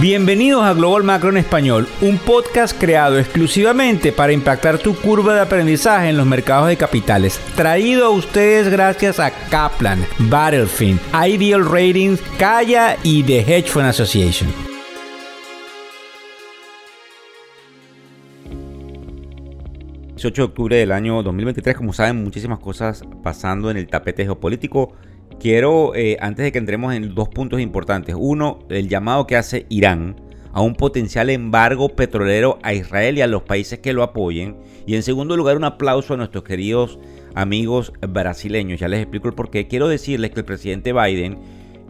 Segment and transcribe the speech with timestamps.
[0.00, 5.40] Bienvenidos a Global Macro en Español, un podcast creado exclusivamente para impactar tu curva de
[5.40, 7.40] aprendizaje en los mercados de capitales.
[7.56, 14.48] Traído a ustedes gracias a Kaplan, Battlefield, Ideal Ratings, Kaya y The Hedge Fund Association.
[20.10, 24.22] El 18 de octubre del año 2023, como saben, muchísimas cosas pasando en el tapete
[24.22, 24.92] geopolítico
[25.40, 29.66] Quiero, eh, antes de que entremos en dos puntos importantes, uno, el llamado que hace
[29.68, 30.16] Irán
[30.52, 34.56] a un potencial embargo petrolero a Israel y a los países que lo apoyen.
[34.84, 36.98] Y en segundo lugar, un aplauso a nuestros queridos
[37.34, 38.80] amigos brasileños.
[38.80, 39.68] Ya les explico el porqué.
[39.68, 41.38] Quiero decirles que el presidente Biden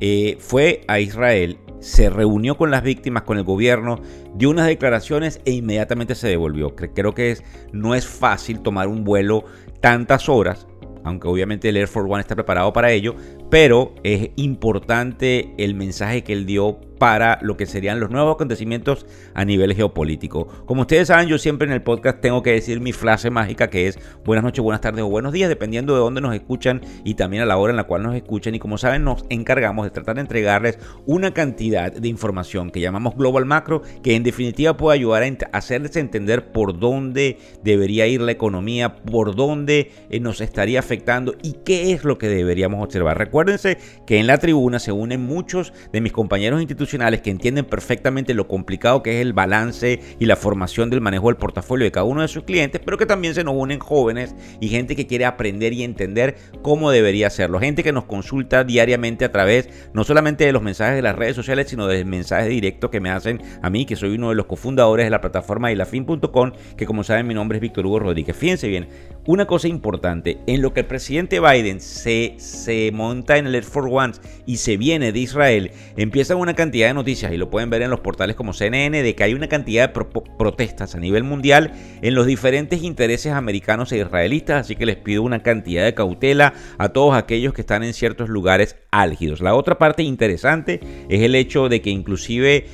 [0.00, 4.00] eh, fue a Israel, se reunió con las víctimas, con el gobierno,
[4.34, 6.74] dio unas declaraciones e inmediatamente se devolvió.
[6.74, 9.44] Creo que es, no es fácil tomar un vuelo
[9.80, 10.66] tantas horas
[11.06, 13.14] aunque obviamente el Air Force One está preparado para ello,
[13.48, 19.06] pero es importante el mensaje que él dio para lo que serían los nuevos acontecimientos
[19.34, 20.46] a nivel geopolítico.
[20.66, 23.88] Como ustedes saben, yo siempre en el podcast tengo que decir mi frase mágica que
[23.88, 27.42] es buenas noches, buenas tardes o buenos días, dependiendo de dónde nos escuchan y también
[27.42, 28.54] a la hora en la cual nos escuchan.
[28.54, 33.16] Y como saben, nos encargamos de tratar de entregarles una cantidad de información que llamamos
[33.16, 38.32] Global Macro, que en definitiva puede ayudar a hacerles entender por dónde debería ir la
[38.32, 43.18] economía, por dónde eh, nos estaría afectando y qué es lo que deberíamos observar.
[43.18, 48.34] Recuérdense que en la tribuna se unen muchos de mis compañeros institucionales que entienden perfectamente
[48.34, 52.04] lo complicado que es el balance y la formación del manejo del portafolio de cada
[52.04, 55.24] uno de sus clientes, pero que también se nos unen jóvenes y gente que quiere
[55.24, 57.60] aprender y entender cómo debería hacerlo.
[57.60, 61.36] Gente que nos consulta diariamente a través no solamente de los mensajes de las redes
[61.36, 64.46] sociales, sino de mensajes directos que me hacen a mí, que soy uno de los
[64.46, 68.36] cofundadores de la plataforma ilafin.com, que como saben mi nombre es Víctor Hugo Rodríguez.
[68.36, 68.88] Fíjense bien,
[69.26, 73.64] una cosa importante, en lo que el presidente Biden se, se monta en el Air
[73.64, 74.12] Force One
[74.46, 77.90] y se viene de Israel, empiezan una cantidad de noticias, y lo pueden ver en
[77.90, 80.04] los portales como CNN, de que hay una cantidad de
[80.38, 85.22] protestas a nivel mundial en los diferentes intereses americanos e israelitas, así que les pido
[85.22, 89.40] una cantidad de cautela a todos aquellos que están en ciertos lugares álgidos.
[89.40, 92.66] La otra parte interesante es el hecho de que inclusive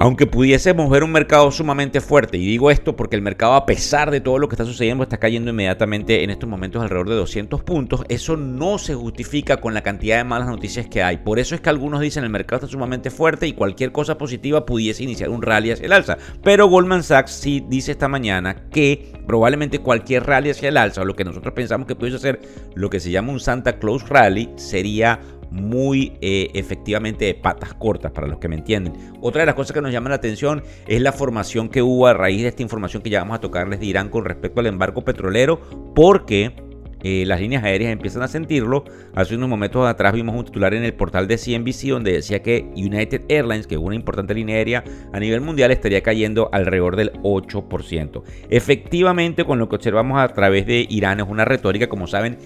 [0.00, 4.10] aunque pudiésemos ver un mercado sumamente fuerte, y digo esto porque el mercado a pesar
[4.10, 7.62] de todo lo que está sucediendo está cayendo inmediatamente en estos momentos alrededor de 200
[7.64, 11.18] puntos, eso no se justifica con la cantidad de malas noticias que hay.
[11.18, 14.64] Por eso es que algunos dicen el mercado está sumamente fuerte y cualquier cosa positiva
[14.64, 16.16] pudiese iniciar un rally hacia el alza.
[16.42, 21.04] Pero Goldman Sachs sí dice esta mañana que probablemente cualquier rally hacia el alza, o
[21.04, 22.40] lo que nosotros pensamos que pudiese ser
[22.74, 28.12] lo que se llama un Santa Claus Rally, sería muy eh, efectivamente de patas cortas,
[28.12, 28.94] para los que me entienden.
[29.20, 32.14] Otra de las cosas que nos llama la atención es la formación que hubo a
[32.14, 35.04] raíz de esta información que ya vamos a tocarles de Irán con respecto al embargo
[35.04, 35.60] petrolero,
[35.94, 36.54] porque
[37.02, 38.84] eh, las líneas aéreas empiezan a sentirlo.
[39.14, 42.66] Hace unos momentos atrás vimos un titular en el portal de CNBC donde decía que
[42.76, 47.12] United Airlines, que es una importante línea aérea a nivel mundial, estaría cayendo alrededor del
[47.22, 48.22] 8%.
[48.50, 52.38] Efectivamente, con lo que observamos a través de Irán es una retórica, como saben,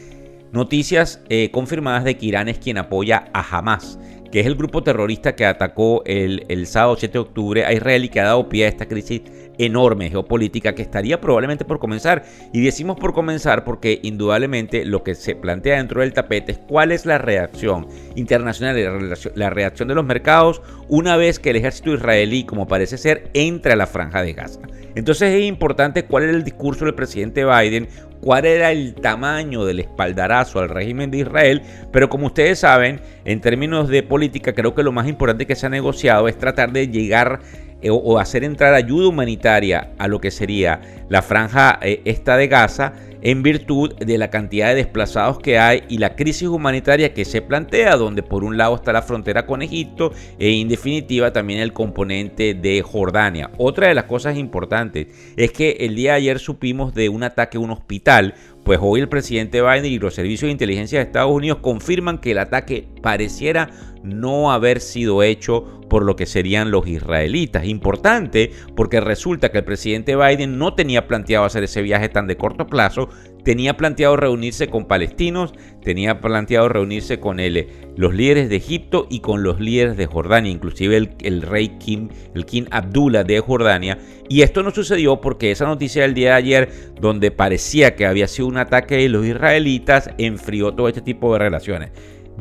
[0.55, 3.99] Noticias eh, confirmadas de que Irán es quien apoya a Hamas,
[4.31, 8.05] que es el grupo terrorista que atacó el, el sábado 7 de octubre a Israel
[8.05, 9.23] y que ha dado pie a esta crisis
[9.59, 12.25] enorme geopolítica que estaría probablemente por comenzar.
[12.53, 16.93] Y decimos por comenzar porque indudablemente lo que se plantea dentro del tapete es cuál
[16.93, 22.45] es la reacción internacional la reacción de los mercados una vez que el ejército israelí,
[22.45, 24.61] como parece ser, entra a la franja de Gaza.
[24.95, 27.89] Entonces es importante cuál era el discurso del presidente Biden,
[28.25, 31.61] cuál era el tamaño del espaldarazo al régimen de Israel,
[31.93, 35.67] pero como ustedes saben, en términos de política, creo que lo más importante que se
[35.67, 37.41] ha negociado es tratar de llegar
[37.83, 40.81] eh, o hacer entrar ayuda humanitaria a lo que sería
[41.11, 45.83] la franja eh, esta de Gaza en virtud de la cantidad de desplazados que hay
[45.89, 49.63] y la crisis humanitaria que se plantea, donde por un lado está la frontera con
[49.63, 53.51] Egipto e en definitiva también el componente de Jordania.
[53.57, 57.57] Otra de las cosas importantes es que el día de ayer supimos de un ataque
[57.57, 58.35] a un hospital,
[58.65, 62.33] pues hoy el presidente Biden y los servicios de inteligencia de Estados Unidos confirman que
[62.33, 63.71] el ataque pareciera
[64.03, 67.67] no haber sido hecho por lo que serían los israelitas.
[67.67, 72.37] Importante porque resulta que el presidente Biden no tenía planteado hacer ese viaje tan de
[72.37, 73.11] corto plazo,
[73.45, 75.53] tenía planteado reunirse con palestinos,
[75.83, 80.51] tenía planteado reunirse con el, los líderes de Egipto y con los líderes de Jordania,
[80.51, 83.99] inclusive el, rey Kim, el King Abdullah de Jordania.
[84.29, 86.69] Y esto no sucedió porque esa noticia del día de ayer,
[87.01, 91.39] donde parecía que había sido un ataque de los israelitas, enfrió todo este tipo de
[91.39, 91.91] relaciones.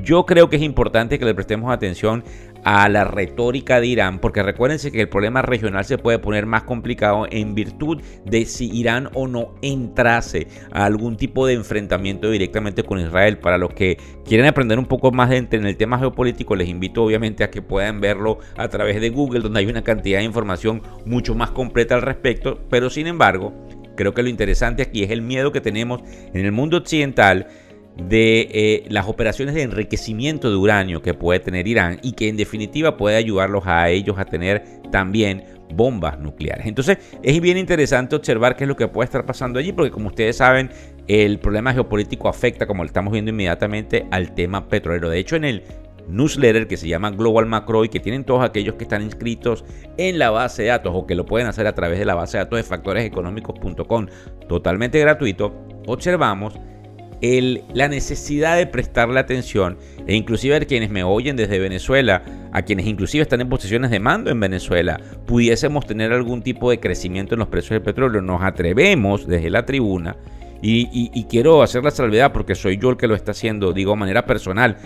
[0.01, 2.23] Yo creo que es importante que le prestemos atención
[2.63, 6.63] a la retórica de Irán, porque recuérdense que el problema regional se puede poner más
[6.63, 12.83] complicado en virtud de si Irán o no entrase a algún tipo de enfrentamiento directamente
[12.83, 13.37] con Israel.
[13.37, 17.43] Para los que quieren aprender un poco más en el tema geopolítico, les invito obviamente
[17.43, 21.35] a que puedan verlo a través de Google, donde hay una cantidad de información mucho
[21.35, 23.53] más completa al respecto, pero sin embargo,
[23.95, 26.01] creo que lo interesante aquí es el miedo que tenemos
[26.33, 27.47] en el mundo occidental
[27.97, 32.37] de eh, las operaciones de enriquecimiento de uranio que puede tener Irán y que en
[32.37, 35.43] definitiva puede ayudarlos a ellos a tener también
[35.75, 36.65] bombas nucleares.
[36.65, 40.07] Entonces es bien interesante observar qué es lo que puede estar pasando allí porque como
[40.07, 40.69] ustedes saben
[41.07, 45.09] el problema geopolítico afecta como lo estamos viendo inmediatamente al tema petrolero.
[45.09, 45.63] De hecho en el
[46.07, 49.63] newsletter que se llama Global Macro y que tienen todos aquellos que están inscritos
[49.97, 52.37] en la base de datos o que lo pueden hacer a través de la base
[52.37, 54.07] de datos de factoreseconómicos.com
[54.47, 55.53] totalmente gratuito,
[55.87, 56.59] observamos
[57.73, 59.77] la necesidad de prestarle atención
[60.07, 62.21] e inclusive a quienes me oyen desde Venezuela,
[62.51, 66.81] a quienes inclusive están en posiciones de mando en Venezuela, pudiésemos tener algún tipo de
[66.81, 68.21] crecimiento en los precios del petróleo.
[68.21, 70.17] Nos atrevemos desde la tribuna
[70.61, 73.91] y, y quiero hacer la salvedad porque soy yo el que lo está haciendo, digo
[73.91, 74.77] de manera personal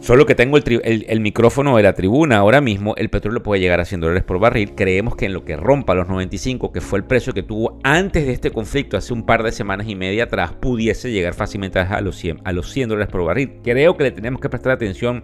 [0.00, 3.84] Solo que tengo el, micrófono de la tribuna ahora mismo, el petróleo puede llegar a
[3.84, 4.74] 100 dólares por barril.
[4.74, 8.24] Creemos que en lo que rompa los 95, que fue el precio que tuvo antes
[8.24, 12.00] de este conflicto, hace un par de semanas y media atrás, pudiese llegar fácilmente a
[12.00, 13.60] los 100, a los 100 dólares por barril.
[13.62, 15.22] Creo que le tenemos que prestar atención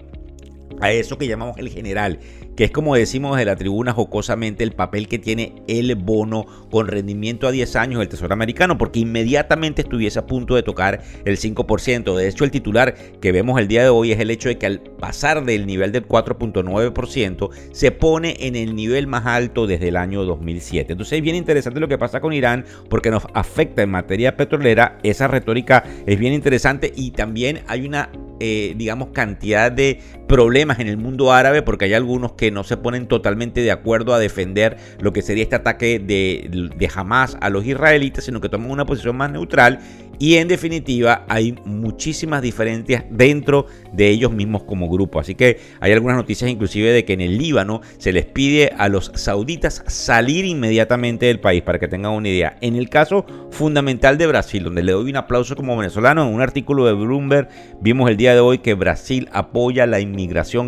[0.80, 2.18] a eso que llamamos el general,
[2.56, 6.88] que es como decimos de la tribuna jocosamente el papel que tiene el bono con
[6.88, 11.38] rendimiento a 10 años del Tesoro americano, porque inmediatamente estuviese a punto de tocar el
[11.38, 12.16] 5%.
[12.16, 14.66] De hecho, el titular que vemos el día de hoy es el hecho de que
[14.66, 19.96] al pasar del nivel del 4.9% se pone en el nivel más alto desde el
[19.96, 20.92] año 2007.
[20.92, 24.98] Entonces es bien interesante lo que pasa con Irán porque nos afecta en materia petrolera.
[25.02, 30.88] Esa retórica es bien interesante y también hay una eh, digamos, cantidad de problemas en
[30.88, 34.76] el mundo árabe, porque hay algunos que no se ponen totalmente de acuerdo a defender
[35.00, 38.86] lo que sería este ataque de, de Hamas a los israelitas, sino que toman una
[38.86, 39.80] posición más neutral
[40.18, 45.20] y en definitiva hay muchísimas diferencias dentro de ellos mismos como grupo.
[45.20, 48.88] Así que hay algunas noticias inclusive de que en el Líbano se les pide a
[48.88, 52.56] los sauditas salir inmediatamente del país para que tengan una idea.
[52.60, 56.40] En el caso fundamental de Brasil, donde le doy un aplauso como venezolano, en un
[56.40, 57.48] artículo de Bloomberg
[57.80, 60.15] vimos el día de hoy que Brasil apoya la inmigración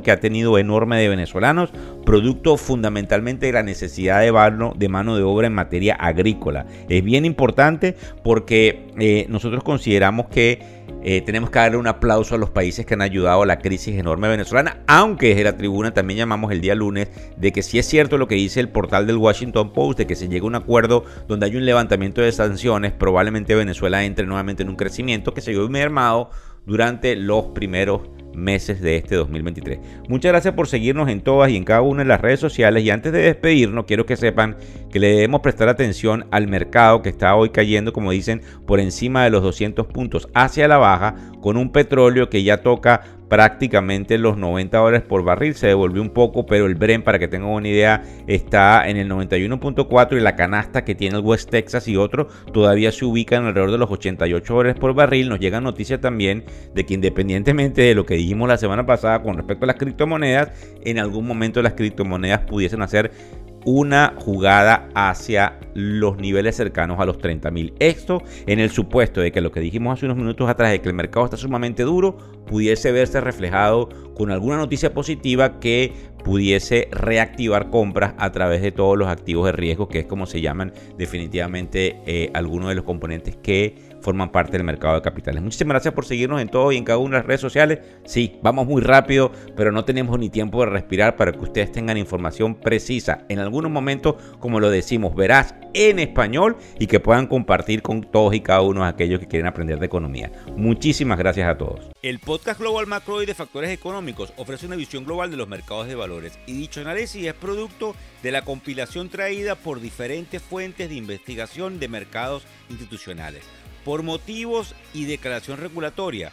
[0.02, 1.70] que ha tenido enorme de venezolanos,
[2.04, 6.66] producto fundamentalmente de la necesidad de mano de, mano de obra en materia agrícola.
[6.88, 12.38] Es bien importante porque eh, nosotros consideramos que eh, tenemos que darle un aplauso a
[12.38, 16.18] los países que han ayudado a la crisis enorme venezolana, aunque desde la tribuna también
[16.18, 19.16] llamamos el día lunes de que si es cierto lo que dice el portal del
[19.16, 22.92] Washington Post, de que se llegue a un acuerdo donde hay un levantamiento de sanciones,
[22.92, 26.30] probablemente Venezuela entre nuevamente en un crecimiento que se vio mermado
[26.66, 28.02] durante los primeros
[28.38, 29.78] meses de este 2023.
[30.08, 32.90] Muchas gracias por seguirnos en todas y en cada una de las redes sociales y
[32.90, 34.56] antes de despedirnos quiero que sepan
[34.90, 39.24] que le debemos prestar atención al mercado que está hoy cayendo como dicen por encima
[39.24, 44.36] de los 200 puntos hacia la baja con un petróleo que ya toca prácticamente los
[44.36, 45.54] 90 dólares por barril.
[45.54, 49.08] Se devolvió un poco, pero el Bren, para que tengan una idea, está en el
[49.08, 53.44] 91.4 y la canasta que tiene el West Texas y otro todavía se ubica en
[53.44, 55.28] alrededor de los 88 dólares por barril.
[55.28, 56.44] Nos llega noticia también
[56.74, 60.50] de que independientemente de lo que dijimos la semana pasada con respecto a las criptomonedas,
[60.84, 63.10] en algún momento las criptomonedas pudiesen hacer
[63.64, 67.74] una jugada hacia los niveles cercanos a los 30.000.
[67.78, 70.88] Esto en el supuesto de que lo que dijimos hace unos minutos atrás de que
[70.88, 72.16] el mercado está sumamente duro
[72.46, 75.92] pudiese verse reflejado con alguna noticia positiva que
[76.24, 80.40] pudiese reactivar compras a través de todos los activos de riesgo, que es como se
[80.40, 85.42] llaman definitivamente eh, algunos de los componentes que forman parte del mercado de capitales.
[85.42, 87.80] Muchísimas gracias por seguirnos en todo y en cada una de las redes sociales.
[88.04, 91.96] Sí, vamos muy rápido, pero no tenemos ni tiempo de respirar para que ustedes tengan
[91.96, 93.24] información precisa.
[93.28, 98.34] En algunos momentos, como lo decimos, verás en español y que puedan compartir con todos
[98.34, 100.30] y cada uno de aquellos que quieren aprender de economía.
[100.56, 101.90] Muchísimas gracias a todos.
[102.02, 105.94] El podcast Global Macro de Factores Económicos ofrece una visión global de los mercados de
[105.94, 111.78] valores y dicho análisis es producto de la compilación traída por diferentes fuentes de investigación
[111.78, 113.44] de mercados institucionales.
[113.84, 116.32] Por motivos y declaración regulatoria,